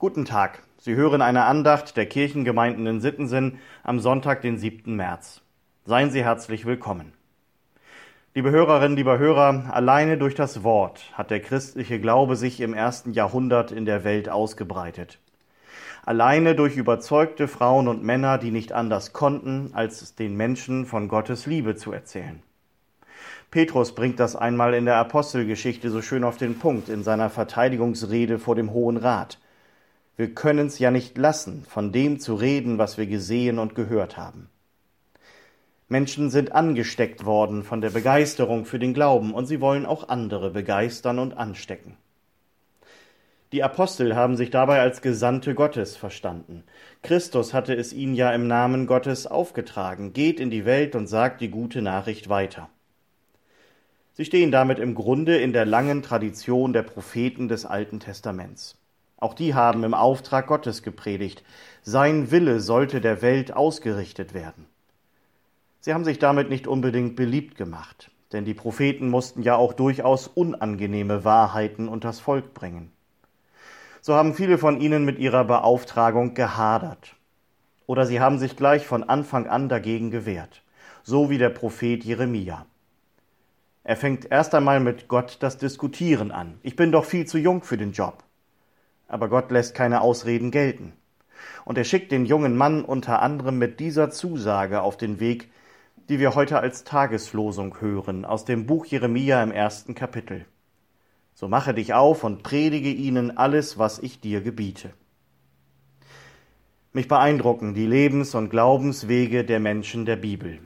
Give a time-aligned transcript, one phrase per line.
[0.00, 0.62] Guten Tag.
[0.76, 4.94] Sie hören eine Andacht der Kirchengemeinden in Sittensinn am Sonntag, den 7.
[4.94, 5.40] März.
[5.86, 7.14] Seien Sie herzlich willkommen.
[8.32, 13.12] Liebe Hörerinnen, lieber Hörer, alleine durch das Wort hat der christliche Glaube sich im ersten
[13.12, 15.18] Jahrhundert in der Welt ausgebreitet.
[16.06, 21.46] Alleine durch überzeugte Frauen und Männer, die nicht anders konnten, als den Menschen von Gottes
[21.46, 22.40] Liebe zu erzählen.
[23.50, 28.38] Petrus bringt das einmal in der Apostelgeschichte so schön auf den Punkt in seiner Verteidigungsrede
[28.38, 29.38] vor dem Hohen Rat.
[30.18, 34.16] Wir können es ja nicht lassen, von dem zu reden, was wir gesehen und gehört
[34.16, 34.50] haben.
[35.86, 40.50] Menschen sind angesteckt worden von der Begeisterung für den Glauben und sie wollen auch andere
[40.50, 41.96] begeistern und anstecken.
[43.52, 46.64] Die Apostel haben sich dabei als Gesandte Gottes verstanden.
[47.02, 50.14] Christus hatte es ihnen ja im Namen Gottes aufgetragen.
[50.14, 52.68] Geht in die Welt und sagt die gute Nachricht weiter.
[54.14, 58.76] Sie stehen damit im Grunde in der langen Tradition der Propheten des Alten Testaments.
[59.18, 61.42] Auch die haben im Auftrag Gottes gepredigt.
[61.82, 64.66] Sein Wille sollte der Welt ausgerichtet werden.
[65.80, 70.28] Sie haben sich damit nicht unbedingt beliebt gemacht, denn die Propheten mussten ja auch durchaus
[70.28, 72.92] unangenehme Wahrheiten unters Volk bringen.
[74.00, 77.16] So haben viele von ihnen mit ihrer Beauftragung gehadert.
[77.86, 80.62] Oder sie haben sich gleich von Anfang an dagegen gewehrt,
[81.02, 82.66] so wie der Prophet Jeremia.
[83.82, 86.58] Er fängt erst einmal mit Gott das Diskutieren an.
[86.62, 88.22] Ich bin doch viel zu jung für den Job
[89.08, 90.92] aber Gott lässt keine Ausreden gelten.
[91.64, 95.50] Und er schickt den jungen Mann unter anderem mit dieser Zusage auf den Weg,
[96.08, 100.46] die wir heute als Tageslosung hören, aus dem Buch Jeremia im ersten Kapitel.
[101.34, 104.90] So mache dich auf und predige ihnen alles, was ich dir gebiete.
[106.92, 110.58] Mich beeindrucken die Lebens- und Glaubenswege der Menschen der Bibel.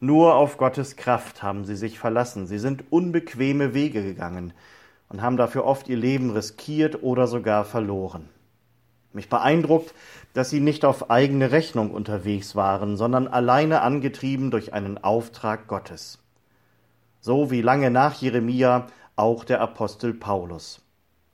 [0.00, 4.52] Nur auf Gottes Kraft haben sie sich verlassen, sie sind unbequeme Wege gegangen,
[5.12, 8.28] und haben dafür oft ihr Leben riskiert oder sogar verloren.
[9.12, 9.92] Mich beeindruckt,
[10.32, 16.18] dass sie nicht auf eigene Rechnung unterwegs waren, sondern alleine angetrieben durch einen Auftrag Gottes.
[17.20, 20.80] So wie lange nach Jeremia auch der Apostel Paulus.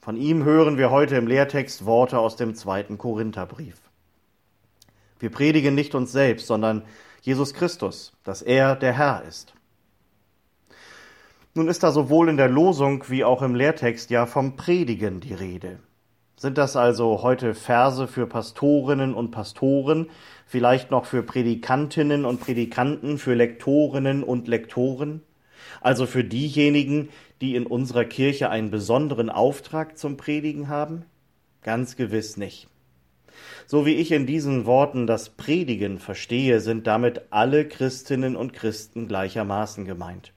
[0.00, 3.77] Von ihm hören wir heute im Lehrtext Worte aus dem zweiten Korintherbrief.
[5.21, 6.83] Wir predigen nicht uns selbst, sondern
[7.22, 9.55] Jesus Christus, dass er der Herr ist.
[11.54, 15.34] Nun ist da sowohl in der Losung wie auch im Lehrtext ja vom Predigen die
[15.34, 15.81] Rede.
[16.36, 20.09] Sind das also heute Verse für Pastorinnen und Pastoren,
[20.47, 25.22] vielleicht noch für Predikantinnen und Predikanten, für Lektorinnen und Lektoren?
[25.81, 27.09] Also für diejenigen,
[27.41, 31.06] die in unserer Kirche einen besonderen Auftrag zum Predigen haben?
[31.62, 32.69] Ganz gewiss nicht.
[33.66, 39.09] So wie ich in diesen Worten das Predigen verstehe, sind damit alle Christinnen und Christen
[39.09, 40.32] gleichermaßen gemeint.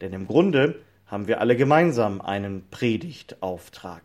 [0.00, 4.02] Denn im Grunde haben wir alle gemeinsam einen Predigtauftrag.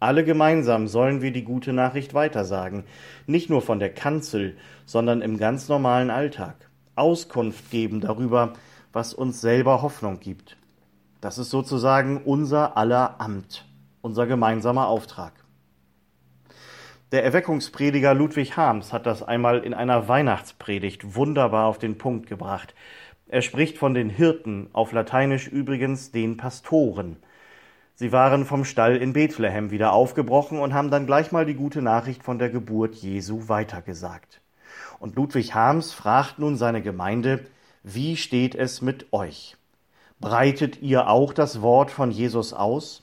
[0.00, 2.84] Alle gemeinsam sollen wir die gute Nachricht weitersagen,
[3.26, 6.56] nicht nur von der Kanzel, sondern im ganz normalen Alltag.
[6.96, 8.54] Auskunft geben darüber,
[8.92, 10.56] was uns selber Hoffnung gibt.
[11.20, 13.64] Das ist sozusagen unser aller Amt,
[14.00, 15.32] unser gemeinsamer Auftrag.
[17.12, 22.74] Der Erweckungsprediger Ludwig Harms hat das einmal in einer Weihnachtspredigt wunderbar auf den Punkt gebracht.
[23.32, 27.16] Er spricht von den Hirten, auf Lateinisch übrigens den Pastoren.
[27.94, 31.80] Sie waren vom Stall in Bethlehem wieder aufgebrochen und haben dann gleich mal die gute
[31.80, 34.42] Nachricht von der Geburt Jesu weitergesagt.
[34.98, 37.46] Und Ludwig Harms fragt nun seine Gemeinde,
[37.82, 39.56] wie steht es mit euch?
[40.20, 43.02] Breitet ihr auch das Wort von Jesus aus?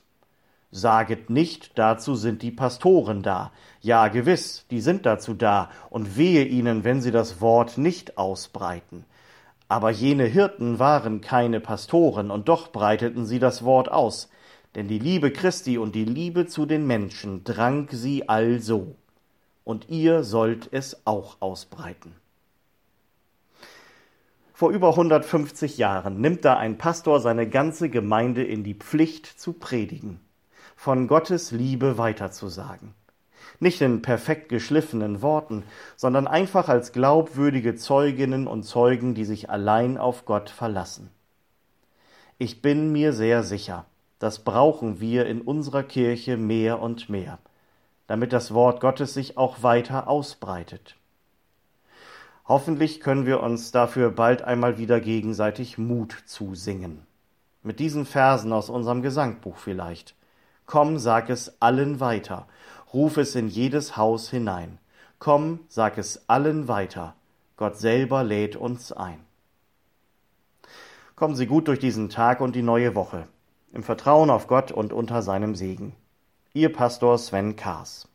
[0.70, 3.50] Saget nicht, dazu sind die Pastoren da.
[3.80, 9.04] Ja, gewiss, die sind dazu da, und wehe ihnen, wenn sie das Wort nicht ausbreiten.
[9.70, 14.28] Aber jene Hirten waren keine Pastoren, und doch breiteten sie das Wort aus,
[14.74, 18.96] denn die Liebe Christi und die Liebe zu den Menschen drang sie also,
[19.62, 22.16] und ihr sollt es auch ausbreiten.
[24.52, 29.52] Vor über 150 Jahren nimmt da ein Pastor seine ganze Gemeinde in die Pflicht zu
[29.52, 30.18] predigen,
[30.74, 32.92] von Gottes Liebe weiterzusagen
[33.58, 35.64] nicht in perfekt geschliffenen Worten,
[35.96, 41.10] sondern einfach als glaubwürdige Zeuginnen und Zeugen, die sich allein auf Gott verlassen.
[42.38, 43.84] Ich bin mir sehr sicher,
[44.18, 47.38] das brauchen wir in unserer Kirche mehr und mehr,
[48.06, 50.96] damit das Wort Gottes sich auch weiter ausbreitet.
[52.46, 57.06] Hoffentlich können wir uns dafür bald einmal wieder gegenseitig Mut zusingen.
[57.62, 60.16] Mit diesen Versen aus unserem Gesangbuch vielleicht.
[60.66, 62.46] Komm, sag es allen weiter
[62.92, 64.78] ruf es in jedes Haus hinein.
[65.18, 67.14] Komm, sag es allen weiter.
[67.56, 69.20] Gott selber lädt uns ein.
[71.14, 73.28] Kommen Sie gut durch diesen Tag und die neue Woche,
[73.72, 75.94] im Vertrauen auf Gott und unter seinem Segen.
[76.54, 78.08] Ihr Pastor Sven Kaas.